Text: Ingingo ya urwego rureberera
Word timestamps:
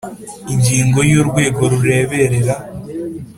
Ingingo 0.53 0.99
ya 1.09 1.15
urwego 1.21 1.61
rureberera 1.71 2.55